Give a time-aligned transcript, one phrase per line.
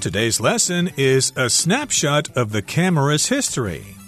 [0.00, 3.99] Today's lesson is a snapshot of the camera's history.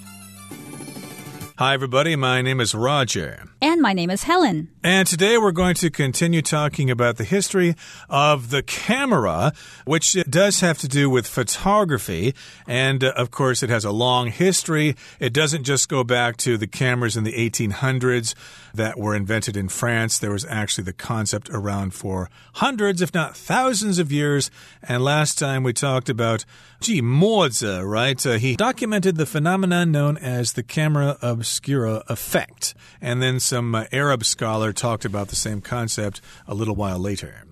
[1.62, 2.16] Hi, everybody.
[2.16, 3.44] My name is Roger.
[3.60, 4.66] And my name is Helen.
[4.82, 7.76] And today we're going to continue talking about the history
[8.10, 9.52] of the camera,
[9.84, 12.34] which does have to do with photography.
[12.66, 14.96] And uh, of course, it has a long history.
[15.20, 18.34] It doesn't just go back to the cameras in the 1800s
[18.74, 20.18] that were invented in France.
[20.18, 24.50] There was actually the concept around for hundreds, if not thousands of years.
[24.82, 26.44] And last time we talked about,
[26.82, 28.26] gee, Mozi, right?
[28.26, 32.74] Uh, he documented the phenomenon known as the camera obscura effect.
[33.00, 37.44] And then some uh, Arab scholar talked about the same concept a little while later.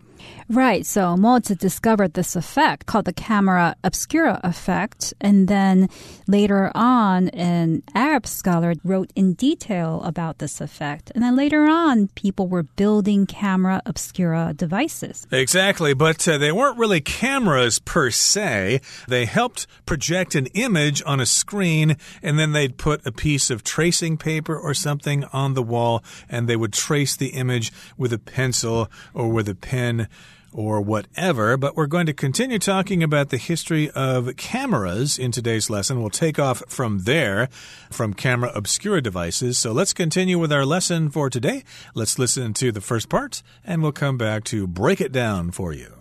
[0.50, 0.84] Right.
[0.84, 5.14] So Mozi discovered this effect called the camera obscura effect.
[5.20, 5.88] And then
[6.26, 11.12] later on, an Arab scholar wrote in detail about this effect.
[11.14, 15.24] And then later on, people were building camera obscura devices.
[15.30, 15.94] Exactly.
[15.94, 18.80] But uh, they weren't really cameras per se.
[19.06, 23.62] They helped project an image on a screen, and then they'd put a piece of
[23.62, 28.18] tracing paper or something on the wall, and they would trace the image with a
[28.18, 30.08] pencil or with a pen
[30.52, 35.70] or whatever, but we're going to continue talking about the history of cameras in today's
[35.70, 36.00] lesson.
[36.00, 37.48] We'll take off from there,
[37.90, 39.58] from camera obscura devices.
[39.58, 41.62] So let's continue with our lesson for today.
[41.94, 45.72] Let's listen to the first part, and we'll come back to break it down for
[45.72, 45.94] you.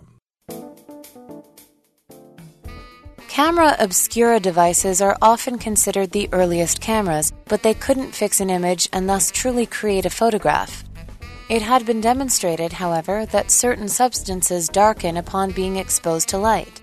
[3.28, 8.88] Camera obscura devices are often considered the earliest cameras, but they couldn't fix an image
[8.92, 10.84] and thus truly create a photograph.
[11.49, 16.81] It had been demonstrated, however, that certain substances darken upon being exposed to light.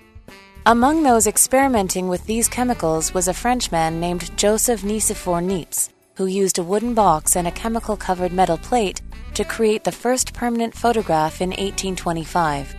[0.64, 6.58] Among those experimenting with these chemicals was a Frenchman named Joseph Nicephore Niepce, who used
[6.58, 9.02] a wooden box and a chemical covered metal plate
[9.34, 12.76] to create the first permanent photograph in 1825.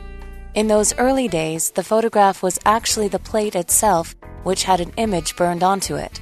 [0.54, 5.36] In those early days, the photograph was actually the plate itself, which had an image
[5.36, 6.22] burned onto it.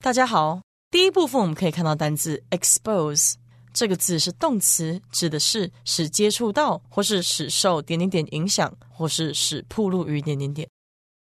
[0.00, 0.60] 大家好，
[0.91, 3.35] 第一部分我们可以看到单字 expose
[3.71, 10.67] 这个字是动词，指的是使接触到或是使受点点点影响，或是使暴露于点点点。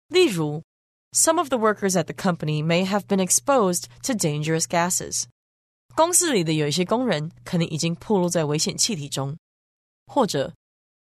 [0.07, 0.63] 例如
[1.11, 5.25] ，Some of the workers at the company may have been exposed to dangerous gases。
[5.95, 9.37] 公司里的有一些工人可能已经暴露在危险气体中。
[10.07, 10.53] 或者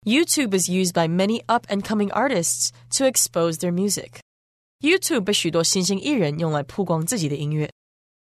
[0.03, 4.19] ，YouTube is used by many up-and-coming artists to expose their music。
[4.81, 7.71] YouTube 被许多新兴艺人用来曝光自己的音乐。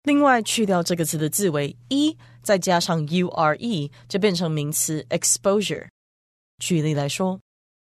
[0.05, 5.89] 另外，去掉这个词的字尾 e，再加上 u r e，就变成名词 exposure。
[6.59, 7.41] 举例来说，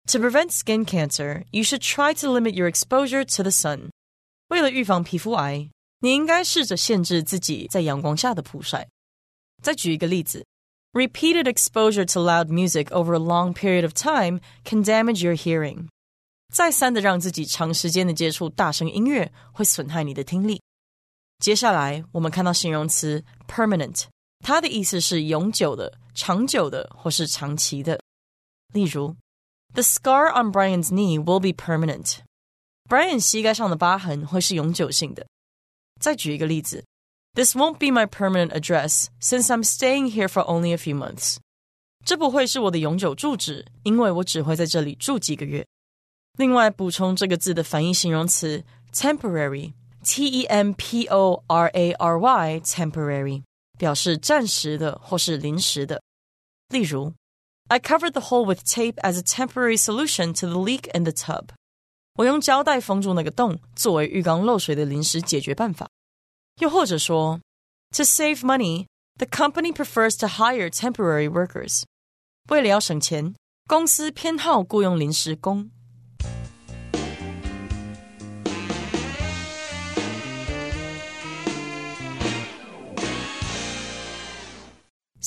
[0.07, 3.89] To prevent skin cancer, you should try to limit your exposure to the sun。
[4.50, 5.69] 为了预防皮肤癌，
[6.00, 8.88] 你应该试着限制自己在阳光下的曝晒。
[9.61, 10.45] 再举一个例子，
[10.91, 15.88] Repeated exposure to loud music over a long period of time can damage your hearing。
[16.53, 20.61] 再三的让自己长时间的接触大声音乐，会损害你的听力。
[21.39, 24.06] 接下来我们看到形容词 permanent，
[24.39, 28.00] 它的意思是永久的、长久的或是长期的。
[28.73, 29.16] 例如，
[29.73, 35.25] The scar on Brian's knee will be permanent。Brian 膝盖上的疤痕会是永久性的。
[36.00, 36.85] 再举一个例子，
[37.34, 41.38] This won't be my permanent address since I'm staying here for only a few months。
[42.06, 45.66] 这不会是我的永久住址，因为我只会在这里住几个月。
[46.38, 49.73] 另外，补充这个字的反义形容词 temporary。
[50.07, 53.44] T E M P O R A R Y temporary
[53.78, 56.01] 表示暂时的或是临时的。
[56.69, 57.13] 例如，
[57.67, 61.50] I covered the hole with tape as a temporary solution to the leak in the tub。
[62.16, 65.89] 我用胶带封住那个洞，作为浴缸漏水的临时解决办法。
[66.59, 67.39] 又或者说，
[67.95, 71.84] To save money, the company prefers to hire temporary workers。
[72.50, 73.34] 为了要省钱，
[73.67, 75.72] 公司偏好雇佣临时工。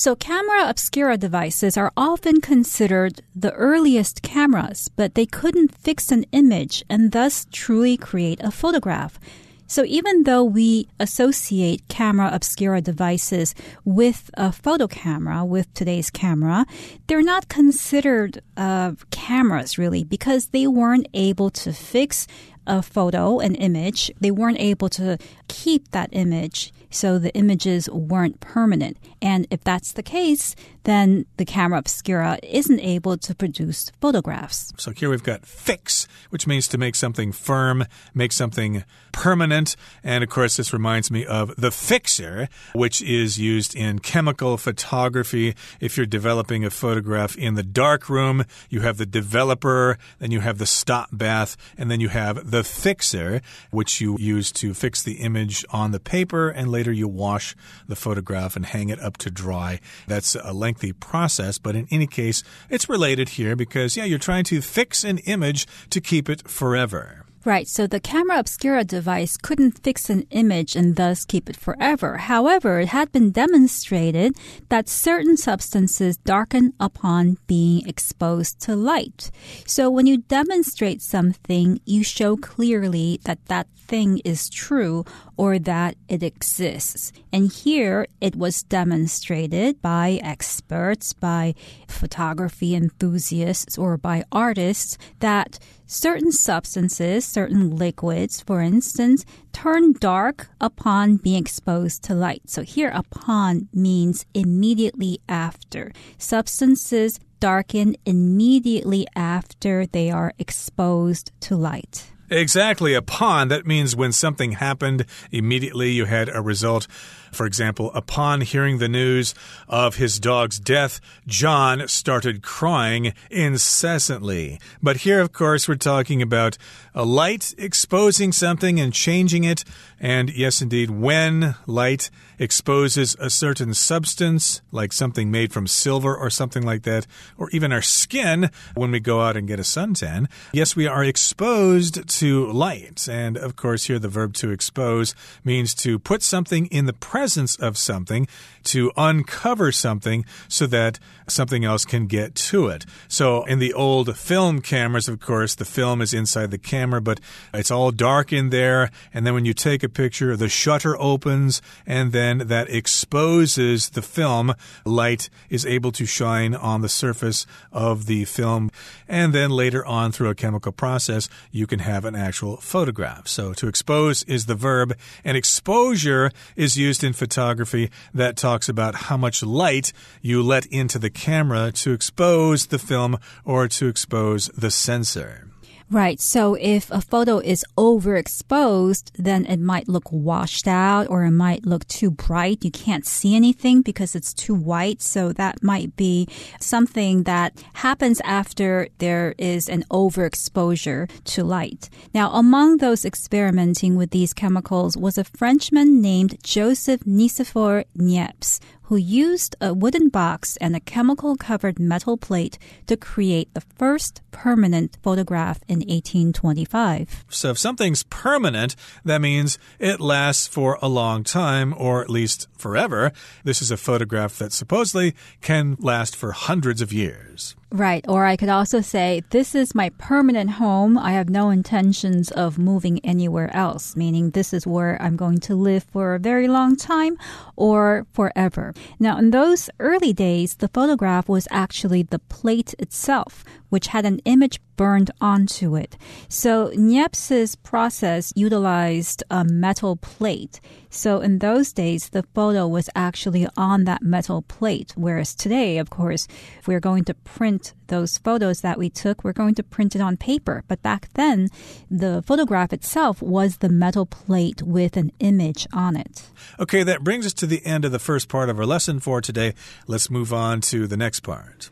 [0.02, 6.24] So, camera obscura devices are often considered the earliest cameras, but they couldn't fix an
[6.32, 9.20] image and thus truly create a photograph.
[9.68, 13.54] So, even though we associate camera obscura devices
[13.84, 16.66] with a photo camera, with today's camera,
[17.06, 22.26] they're not considered uh, cameras really because they weren't able to fix
[22.66, 24.10] a photo, an image.
[24.20, 25.18] They weren't able to
[25.48, 28.98] keep that image so the images weren't permanent.
[29.20, 30.54] And if that's the case,
[30.84, 34.72] then the camera obscura isn't able to produce photographs.
[34.76, 39.76] So here we've got fix, which means to make something firm, make something permanent.
[40.02, 45.54] And of course, this reminds me of the fixer, which is used in chemical photography.
[45.80, 50.40] If you're developing a photograph in the dark room, you have the developer, then you
[50.40, 53.40] have the stop bath, and then you have the fixer,
[53.70, 57.56] which you use to fix the image on the paper, and later you wash
[57.88, 59.80] the photograph and hang it up to dry.
[60.06, 64.44] That's a lengthy process, but in any case, it's related here because, yeah, you're trying
[64.44, 67.24] to fix an image to keep it forever.
[67.44, 72.18] Right, so the camera obscura device couldn't fix an image and thus keep it forever.
[72.18, 74.36] However, it had been demonstrated
[74.68, 79.32] that certain substances darken upon being exposed to light.
[79.66, 85.04] So when you demonstrate something, you show clearly that that thing is true
[85.36, 87.12] or that it exists.
[87.32, 91.54] And here it was demonstrated by experts, by
[91.88, 95.58] photography enthusiasts, or by artists that
[95.92, 102.42] certain substances, certain liquids, for instance, turn dark upon being exposed to light.
[102.46, 105.92] So here upon means immediately after.
[106.16, 112.10] Substances darken immediately after they are exposed to light.
[112.30, 112.94] Exactly.
[112.94, 116.86] Upon, that means when something happened, immediately you had a result.
[117.32, 119.34] For example, upon hearing the news
[119.66, 124.60] of his dog's death, John started crying incessantly.
[124.82, 126.58] But here, of course, we're talking about
[126.94, 129.64] a light exposing something and changing it.
[129.98, 136.28] And yes, indeed, when light exposes a certain substance, like something made from silver or
[136.28, 137.06] something like that,
[137.38, 141.04] or even our skin when we go out and get a suntan, yes, we are
[141.04, 143.08] exposed to light.
[143.08, 145.14] And of course, here the verb to expose
[145.44, 148.26] means to put something in the presence presence of something
[148.64, 150.98] to uncover something so that
[151.28, 152.84] something else can get to it.
[153.06, 157.20] So in the old film cameras, of course, the film is inside the camera, but
[157.54, 158.90] it's all dark in there.
[159.14, 164.02] And then when you take a picture, the shutter opens and then that exposes the
[164.02, 164.54] film.
[164.84, 168.68] Light is able to shine on the surface of the film.
[169.06, 173.28] And then later on, through a chemical process, you can have an actual photograph.
[173.28, 178.68] So to expose is the verb, and exposure is used in in photography that talks
[178.70, 179.92] about how much light
[180.22, 185.51] you let into the camera to expose the film or to expose the sensor.
[185.92, 186.18] Right.
[186.22, 191.66] So if a photo is overexposed, then it might look washed out or it might
[191.66, 192.64] look too bright.
[192.64, 195.02] You can't see anything because it's too white.
[195.02, 196.28] So that might be
[196.58, 201.90] something that happens after there is an overexposure to light.
[202.14, 208.60] Now, among those experimenting with these chemicals was a Frenchman named Joseph Nicephore Niepce,
[208.92, 214.20] who used a wooden box and a chemical covered metal plate to create the first
[214.32, 217.24] permanent photograph in 1825.
[217.30, 222.48] So, if something's permanent, that means it lasts for a long time, or at least
[222.58, 223.12] forever.
[223.44, 227.56] This is a photograph that supposedly can last for hundreds of years.
[227.72, 228.04] Right.
[228.06, 230.98] Or I could also say, this is my permanent home.
[230.98, 235.54] I have no intentions of moving anywhere else, meaning this is where I'm going to
[235.54, 237.16] live for a very long time
[237.56, 238.74] or forever.
[239.00, 243.42] Now, in those early days, the photograph was actually the plate itself,
[243.72, 245.96] which had an image burned onto it.
[246.28, 250.60] So Niepce's process utilized a metal plate.
[250.90, 255.88] So in those days, the photo was actually on that metal plate, whereas today, of
[255.88, 256.28] course,
[256.58, 260.02] if we're going to print those photos that we took, we're going to print it
[260.02, 260.64] on paper.
[260.68, 261.48] But back then,
[261.90, 266.28] the photograph itself was the metal plate with an image on it.
[266.60, 269.22] Okay, that brings us to the end of the first part of our lesson for
[269.22, 269.54] today.
[269.86, 271.70] Let's move on to the next part.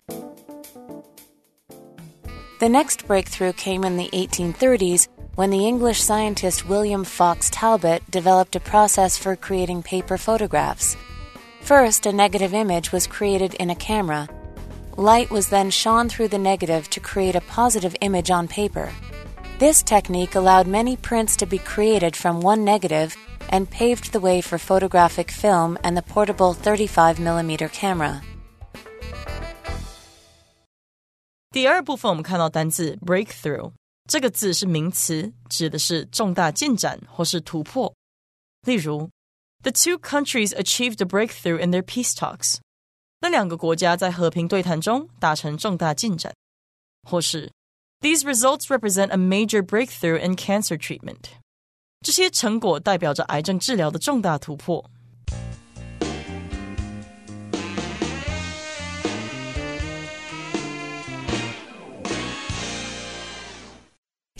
[2.60, 8.54] The next breakthrough came in the 1830s when the English scientist William Fox Talbot developed
[8.54, 10.94] a process for creating paper photographs.
[11.62, 14.28] First, a negative image was created in a camera.
[14.98, 18.92] Light was then shone through the negative to create a positive image on paper.
[19.58, 23.16] This technique allowed many prints to be created from one negative
[23.48, 28.20] and paved the way for photographic film and the portable 35mm camera.
[31.50, 33.72] 第二部分我们看到单字 breakthrough
[34.08, 37.92] 这个字是名词，指的是重大进展或是突破。
[38.62, 39.08] 例如
[39.62, 42.58] ，The two countries achieved a breakthrough in their peace talks。
[43.20, 46.32] 那两个国家在和平对谈中达成重大进展。
[47.08, 47.52] 或是
[48.00, 51.30] ，These results represent a major breakthrough in cancer treatment。
[52.00, 54.88] 这些成果代表着癌症治疗的重大突破。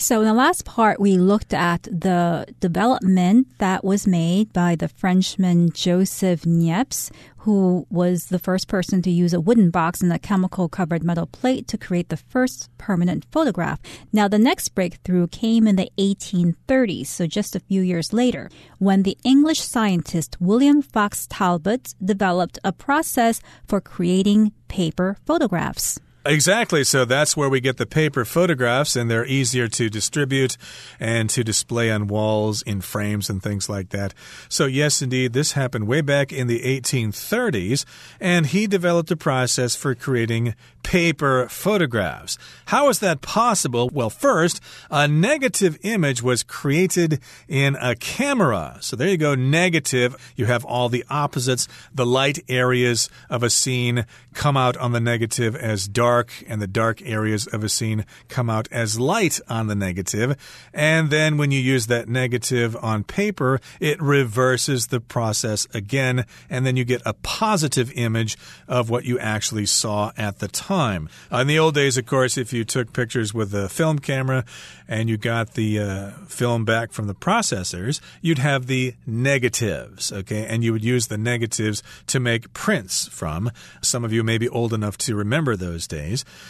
[0.01, 4.87] So in the last part, we looked at the development that was made by the
[4.87, 10.17] Frenchman Joseph Niepce, who was the first person to use a wooden box and a
[10.17, 13.79] chemical covered metal plate to create the first permanent photograph.
[14.11, 19.03] Now, the next breakthrough came in the 1830s, so just a few years later, when
[19.03, 25.99] the English scientist William Fox Talbot developed a process for creating paper photographs.
[26.23, 26.83] Exactly.
[26.83, 30.55] So that's where we get the paper photographs, and they're easier to distribute
[30.99, 34.13] and to display on walls in frames and things like that.
[34.47, 37.85] So, yes, indeed, this happened way back in the 1830s,
[38.19, 42.37] and he developed a process for creating paper photographs.
[42.65, 43.89] How is that possible?
[43.91, 48.77] Well, first, a negative image was created in a camera.
[48.81, 50.33] So there you go, negative.
[50.35, 51.67] You have all the opposites.
[51.93, 56.10] The light areas of a scene come out on the negative as dark,
[56.47, 60.35] and the dark areas of a scene come out as light on the negative.
[60.73, 66.65] And then when you use that negative on paper, it reverses the process again, and
[66.65, 68.37] then you get a positive image
[68.67, 71.09] of what you actually saw at the time time.
[71.31, 74.43] Uh, in the old days, of course, if you took pictures with a film camera
[74.87, 80.45] and you got the uh, film back from the processors, you'd have the negatives, okay?
[80.45, 83.51] And you would use the negatives to make prints from.
[83.81, 86.00] Some of you may be old enough to remember those days.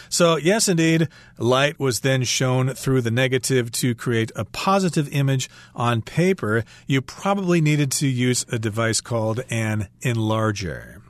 [0.08, 5.48] So, yes, indeed, light was then shown through the negative to create a positive image
[5.74, 6.64] on paper.
[6.86, 11.02] You probably needed to use a device called an enlarger.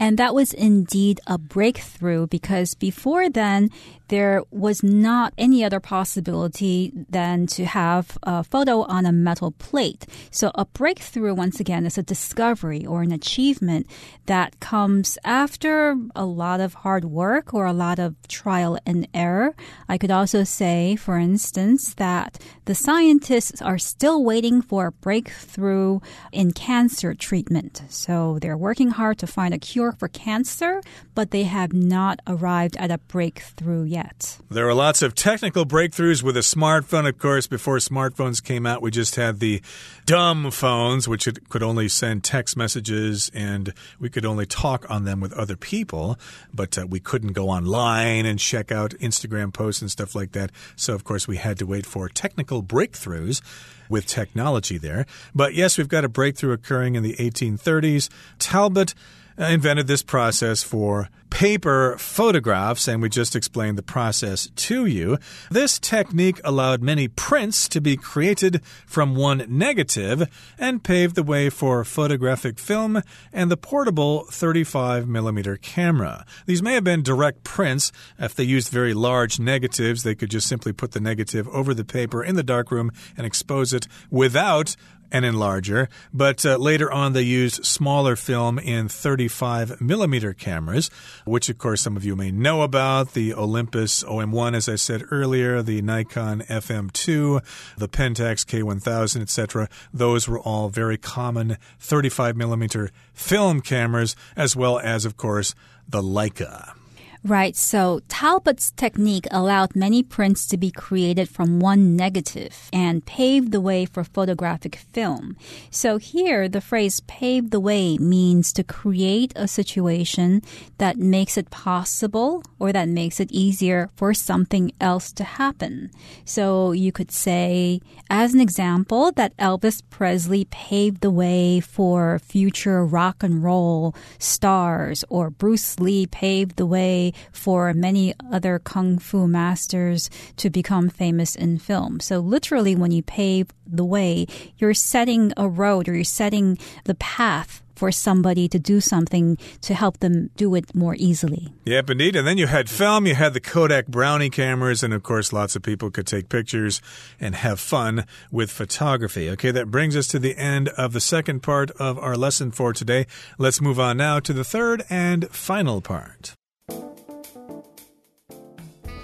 [0.00, 3.68] And that was indeed a breakthrough because before then,
[4.10, 10.04] there was not any other possibility than to have a photo on a metal plate.
[10.32, 13.86] So a breakthrough, once again, is a discovery or an achievement
[14.26, 19.54] that comes after a lot of hard work or a lot of trial and error.
[19.88, 26.00] I could also say, for instance, that the scientists are still waiting for a breakthrough
[26.32, 27.82] in cancer treatment.
[27.88, 30.82] So they're working hard to find a cure for cancer,
[31.14, 34.38] but they have not arrived at a breakthrough yet yet.
[34.50, 37.46] There are lots of technical breakthroughs with a smartphone, of course.
[37.46, 39.62] Before smartphones came out, we just had the
[40.06, 45.20] dumb phones, which could only send text messages and we could only talk on them
[45.20, 46.18] with other people,
[46.52, 50.50] but uh, we couldn't go online and check out Instagram posts and stuff like that.
[50.76, 53.42] So, of course, we had to wait for technical breakthroughs
[53.88, 55.04] with technology there.
[55.34, 58.08] But yes, we've got a breakthrough occurring in the 1830s.
[58.38, 58.94] Talbot
[59.40, 65.16] Uh, invented this process for paper photographs, and we just explained the process to you.
[65.50, 70.28] This technique allowed many prints to be created from one negative
[70.58, 73.00] and paved the way for photographic film
[73.32, 76.26] and the portable 35 millimeter camera.
[76.44, 77.92] These may have been direct prints.
[78.18, 81.84] If they used very large negatives, they could just simply put the negative over the
[81.84, 84.76] paper in the darkroom and expose it without
[85.12, 90.90] an enlarger, but uh, later on they used smaller film in 35 millimeter cameras,
[91.24, 95.04] which of course some of you may know about the Olympus OM1, as I said
[95.10, 97.42] earlier, the Nikon FM2,
[97.76, 99.68] the Pentax K1000, etc.
[99.92, 105.54] Those were all very common 35 millimeter film cameras, as well as, of course,
[105.88, 106.79] the Leica.
[107.22, 107.54] Right.
[107.54, 113.60] So Talbot's technique allowed many prints to be created from one negative and paved the
[113.60, 115.36] way for photographic film.
[115.70, 120.40] So here, the phrase pave the way means to create a situation
[120.78, 125.90] that makes it possible or that makes it easier for something else to happen.
[126.24, 132.82] So you could say, as an example, that Elvis Presley paved the way for future
[132.82, 139.26] rock and roll stars or Bruce Lee paved the way for many other kung fu
[139.26, 142.00] masters to become famous in film.
[142.00, 144.26] So literally, when you pave the way,
[144.58, 149.72] you're setting a road or you're setting the path for somebody to do something to
[149.72, 151.50] help them do it more easily.
[151.64, 152.14] Yep, indeed.
[152.14, 155.56] And then you had film, you had the Kodak Brownie cameras, and of course, lots
[155.56, 156.82] of people could take pictures
[157.18, 159.30] and have fun with photography.
[159.30, 162.74] Okay, that brings us to the end of the second part of our lesson for
[162.74, 163.06] today.
[163.38, 166.34] Let's move on now to the third and final part.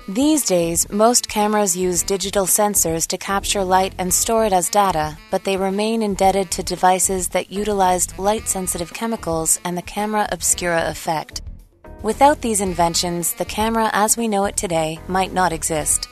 [0.08, 5.18] These days, most cameras use digital sensors to capture light and store it as data,
[5.30, 10.90] but they remain indebted to devices that utilized light sensitive chemicals and the camera obscura
[10.90, 11.42] effect.
[12.04, 16.10] Without these inventions, the camera as we know it today might not exist.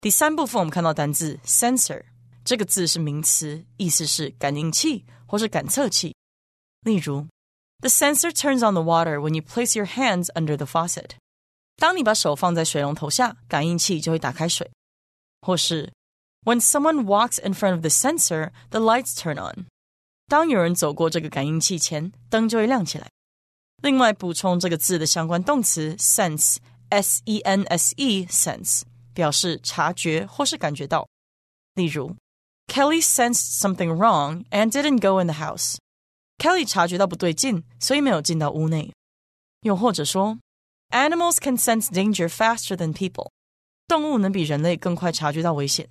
[0.00, 2.02] 第三部分我们看到单字 sensor
[2.44, 6.14] 这个字是名词，意思是感应器或是感测器。
[6.82, 7.26] 例如
[7.80, 11.12] the sensor turns on the water when you place your hands under the faucet.
[11.76, 14.70] 当你把手放在水龙头下，感应器就会打开水。
[15.42, 15.92] 或是
[16.44, 19.66] When someone walks in front of the sensor, the lights turn on。
[20.28, 23.08] 当有人走过这个感应器前，灯就会亮起来。
[23.82, 31.06] 另外，补充这个字的相关动词 sense，s e n s e，sense 表示察觉或是感觉到。
[31.74, 32.16] 例如，
[32.68, 35.76] Kelly sensed something wrong and didn't go in the house。
[36.41, 38.91] Kelly 察觉到不对劲，所以没有进到屋内。
[39.61, 40.39] 又或者说
[40.89, 43.29] ，Animals can sense danger faster than people。
[43.87, 45.87] 动物能比人类更快察觉到危险。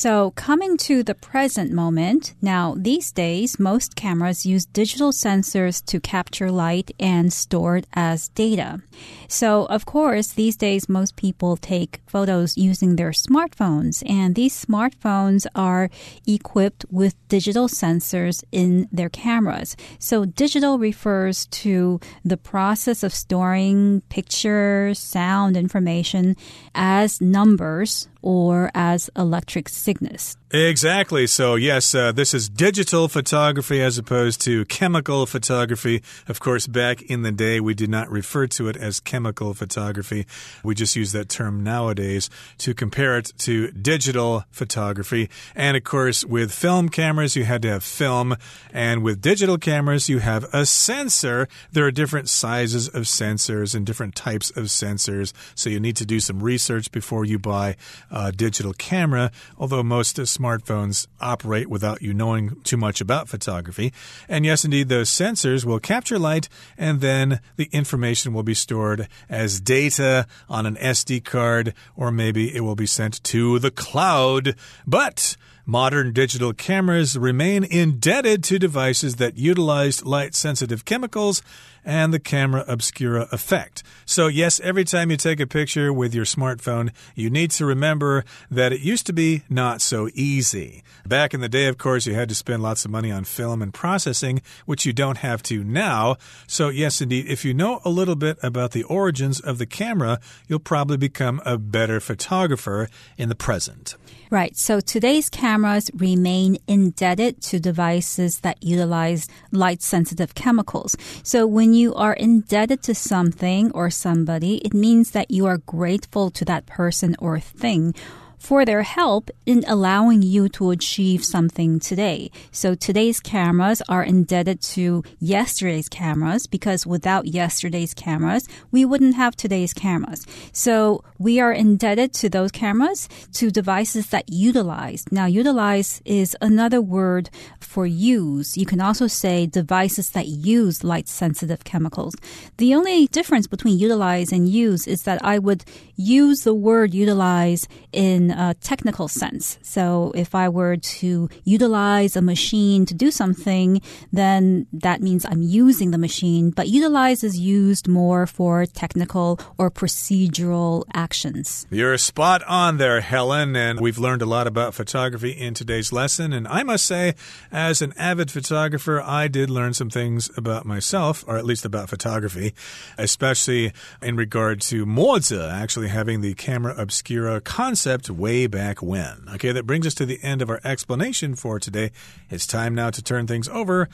[0.00, 5.98] So, coming to the present moment, now these days, most cameras use digital sensors to
[5.98, 8.80] capture light and store it as data.
[9.26, 15.48] So, of course, these days, most people take photos using their smartphones, and these smartphones
[15.56, 15.90] are
[16.28, 19.76] equipped with digital sensors in their cameras.
[19.98, 26.36] So, digital refers to the process of storing pictures, sound information
[26.72, 30.36] as numbers or as electric signals.
[30.50, 31.26] Exactly.
[31.26, 36.02] So, yes, uh, this is digital photography as opposed to chemical photography.
[36.26, 40.26] Of course, back in the day, we did not refer to it as chemical photography.
[40.64, 45.28] We just use that term nowadays to compare it to digital photography.
[45.54, 48.34] And of course, with film cameras, you had to have film.
[48.72, 51.46] And with digital cameras, you have a sensor.
[51.72, 55.34] There are different sizes of sensors and different types of sensors.
[55.54, 57.76] So, you need to do some research before you buy
[58.10, 63.92] a digital camera, although most smartphones operate without you knowing too much about photography.
[64.28, 69.08] And yes, indeed, those sensors will capture light and then the information will be stored
[69.28, 74.54] as data on an SD card or maybe it will be sent to the cloud.
[74.86, 75.36] But
[75.70, 81.42] Modern digital cameras remain indebted to devices that utilized light sensitive chemicals
[81.88, 83.82] and the camera obscura effect.
[84.04, 88.26] So, yes, every time you take a picture with your smartphone, you need to remember
[88.50, 90.84] that it used to be not so easy.
[91.06, 93.62] Back in the day, of course, you had to spend lots of money on film
[93.62, 96.16] and processing, which you don't have to now.
[96.46, 100.20] So, yes, indeed, if you know a little bit about the origins of the camera,
[100.46, 103.96] you'll probably become a better photographer in the present.
[104.30, 104.54] Right.
[104.58, 110.96] So today's cameras remain indebted to devices that utilize light sensitive chemicals.
[111.22, 116.30] So when you are indebted to something or somebody, it means that you are grateful
[116.30, 117.94] to that person or thing
[118.38, 122.30] for their help in allowing you to achieve something today.
[122.50, 129.36] So today's cameras are indebted to yesterday's cameras because without yesterday's cameras, we wouldn't have
[129.36, 130.26] today's cameras.
[130.52, 135.04] So we are indebted to those cameras to devices that utilize.
[135.10, 138.56] Now, utilize is another word for use.
[138.56, 142.14] You can also say devices that use light sensitive chemicals.
[142.58, 145.64] The only difference between utilize and use is that I would
[145.96, 149.58] use the word utilize in a technical sense.
[149.62, 153.80] So if I were to utilize a machine to do something,
[154.12, 156.50] then that means I'm using the machine.
[156.50, 161.66] But utilize is used more for technical or procedural actions.
[161.70, 163.56] You're spot on there, Helen.
[163.56, 166.32] And we've learned a lot about photography in today's lesson.
[166.32, 167.14] And I must say,
[167.50, 171.88] as an avid photographer, I did learn some things about myself, or at least about
[171.88, 172.54] photography,
[172.98, 179.27] especially in regard to Mozi uh, actually having the camera obscura concept way back when.
[179.35, 181.91] Okay, that brings us to the end of our explanation for today.
[182.29, 183.87] It's time now to turn things over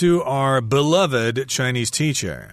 [0.00, 2.50] to our beloved Chinese teacher.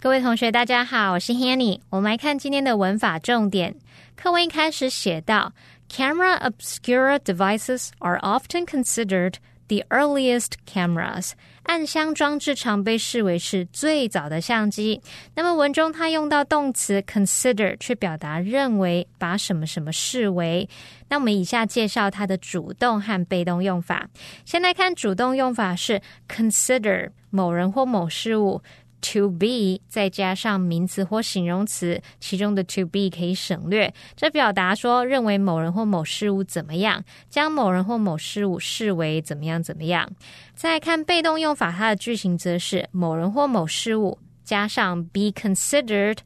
[0.00, 1.80] 各位同学，大家好，我是 Hanny。
[1.90, 3.74] 我们来看今天的文法重点。
[4.14, 5.52] 课文一开始写到，
[5.90, 9.34] Camera obscura devices are often considered
[9.73, 11.31] the earliest cameras，
[11.63, 15.01] 暗箱装置常被视为是最早的相机。
[15.35, 20.69] 那么文中它用到动词 consider 去表达认为，把什么什么视为。
[21.09, 24.09] 那我们以下介绍它的主动和被动用法。
[24.45, 28.61] 先来看主动用法是 consider 某人或某事物。
[29.11, 33.93] To be 再加上名词或形容词，其中的 to be 可以省略。
[34.15, 40.09] 这表达说认为某人或某事物怎么样，将某人或某事物视为怎么样怎么样。
[40.55, 46.19] 再看被动用法，它的句型则是某人或某事物加上 be considered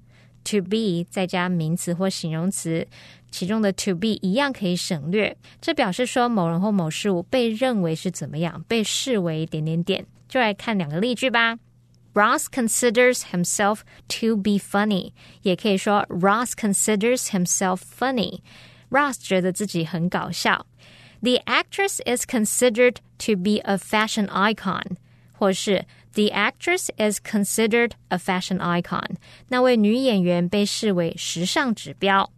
[0.43, 2.87] to be 再加名词或形容词，
[3.31, 5.35] 其中的 to be 一样可以省略。
[5.59, 10.05] 这表示说某人或某事物被认为是怎么样，被视为点点点。
[10.29, 11.57] 就来看两个例句吧。
[12.16, 20.66] Ross considers himself to be funny，也可以说 Ross considers himself funny。Ross 觉得自己很搞笑。
[21.22, 24.96] The actress is considered to be a fashion icon，
[25.32, 29.16] 或是 The actress is considered a fashion icon。
[29.48, 32.30] 那位女演员被视为时尚指标。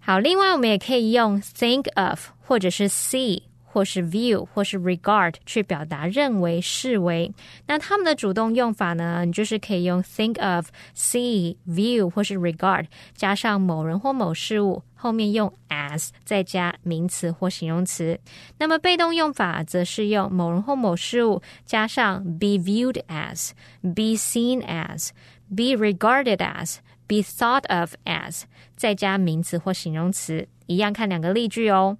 [0.00, 3.44] 好，另外我们也可以用 think of 或者是 see。
[3.77, 7.31] 或是 view 或是 regard 去表达认为、视为。
[7.67, 9.23] 那他们的主动用法呢？
[9.23, 18.19] 你就是可以用 think of、see、view 或是 regard 加上某人或某事物，后面用 as 再加名词或形容词。
[18.57, 23.51] 那么被动用法则是用某人或某事物加上 be viewed as、
[23.83, 25.09] be seen as、
[25.47, 28.41] be regarded as、be thought of as
[28.75, 30.47] 再加名词或形容词。
[30.65, 31.95] 一样看两个例句哦。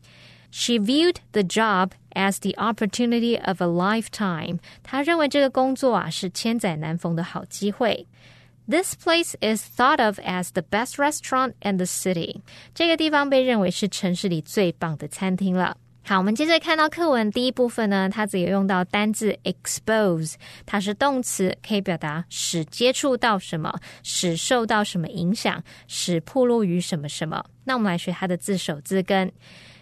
[0.49, 4.59] She viewed the job as the opportunity of a lifetime.
[4.83, 8.07] 她认为这个工作啊是千载难逢的好机会。
[8.69, 12.41] This place is thought of as the best restaurant in the city.
[12.73, 15.77] 这个地方被认为是城市里最棒的餐厅了。
[16.03, 27.43] 好，我们接着看到课文第一部分呢，它只有用到单字 expose，它是动词，可以表达使接触到什么，使受到什么影响，使暴露于什么什么。
[27.65, 29.31] 那我们来学它的字首字根。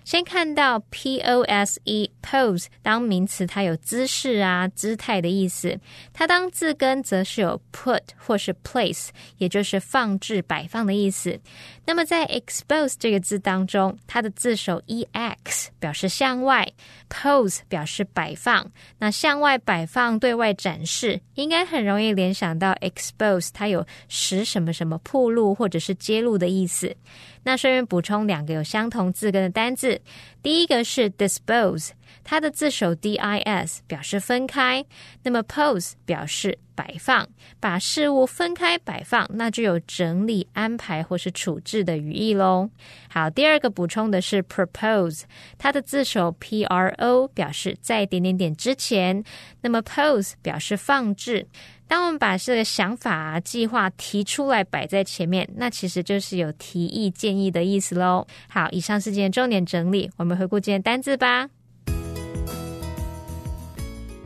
[0.05, 1.77] 先看到 pose
[2.21, 5.77] pose 当名词，它有姿势啊、姿态的意思。
[6.13, 11.39] 它当字根则是有 put 或是 place，也就是放置、摆放的意思。
[11.85, 16.71] 那么在 expose 这个字当中，它的字首 ex 表示向外
[17.09, 18.71] ，pose 表示摆放。
[18.99, 26.95] 那向外摆放、对外展示，应该很容易联想到 expose，它有使什么什么暴露或者是揭露的意思。
[27.43, 29.94] 那顺便补充两个有相同字根的单字，
[30.41, 31.91] 第一个是 dispose，
[32.23, 34.85] 它的字首 dis 表示分开，
[35.23, 37.27] 那么 pose 表示摆放，
[37.59, 42.69] 把事物分开摆放，那就有整理、安排或是处置的语义喽。
[43.09, 45.23] 好，第二个补充的是 propose，
[45.57, 49.23] 它的字首 pro 表示在点点点之前，
[49.61, 51.47] 那么 pose 表示放置。
[51.88, 58.26] 当我们把这个想法啊、计划提出来摆在前面，那其实就是有提议、建议的意思喽。
[58.48, 61.48] 好，以上是今天重点整理，我们回顾今天单字吧。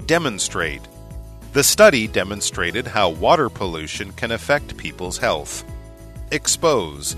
[0.07, 0.83] Demonstrate.
[1.55, 5.63] The study demonstrated how water pollution can affect people's health.
[6.31, 7.15] Expose.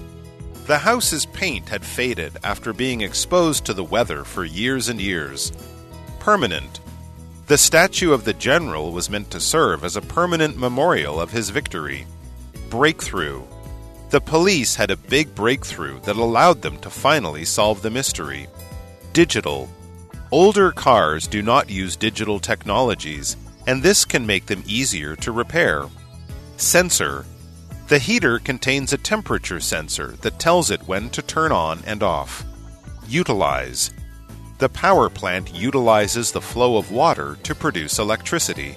[0.67, 5.53] The house's paint had faded after being exposed to the weather for years and years.
[6.21, 6.81] Permanent.
[7.52, 11.50] The statue of the general was meant to serve as a permanent memorial of his
[11.50, 12.08] victory.
[12.70, 13.44] Breakthrough.
[14.10, 18.48] The police had a big breakthrough that allowed them to finally solve the mystery.
[19.12, 19.68] Digital.
[20.32, 23.36] Older cars do not use digital technologies,
[23.68, 25.88] and this can make them easier to repair.
[26.56, 27.26] Sensor.
[27.90, 32.46] The heater contains a temperature sensor that tells it when to turn on and off.
[33.10, 33.92] Utilize.
[34.62, 38.76] The power plant utilizes the flow of water to produce electricity.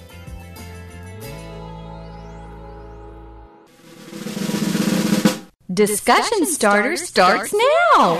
[5.71, 7.53] Discussion starter starts
[7.93, 8.15] now.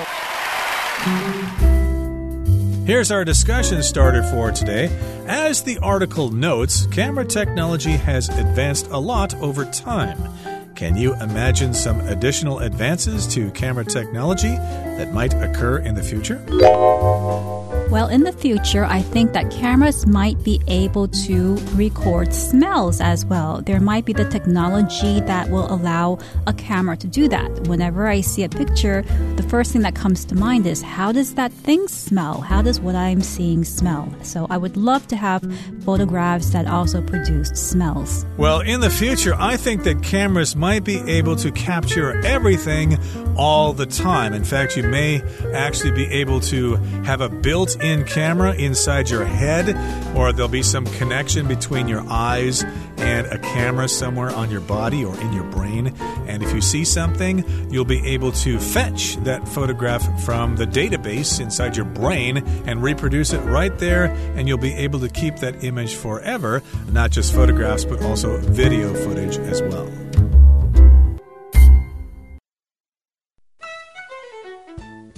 [2.85, 4.95] Here's our discussion starter for today.
[5.25, 10.19] As the article notes, camera technology has advanced a lot over time.
[10.75, 16.43] Can you imagine some additional advances to camera technology that might occur in the future?
[17.91, 23.25] Well, in the future, I think that cameras might be able to record smells as
[23.25, 23.61] well.
[23.61, 26.17] There might be the technology that will allow
[26.47, 27.67] a camera to do that.
[27.67, 29.03] Whenever I see a picture,
[29.35, 32.41] the first thing that comes to mind is how does that thing smell?
[32.41, 34.11] How does what I'm seeing smell?
[34.23, 35.43] So I would love to have
[35.83, 38.25] photographs that also produce smells.
[38.37, 42.97] Well, in the future, I think that cameras might be able to capture everything
[43.37, 44.33] all the time.
[44.33, 45.21] In fact, you may
[45.53, 49.75] actually be able to have a built in camera inside your head,
[50.15, 52.63] or there'll be some connection between your eyes
[52.97, 55.93] and a camera somewhere on your body or in your brain.
[56.27, 61.39] And if you see something, you'll be able to fetch that photograph from the database
[61.39, 65.63] inside your brain and reproduce it right there, and you'll be able to keep that
[65.63, 70.04] image forever, not just photographs, but also video footage as well.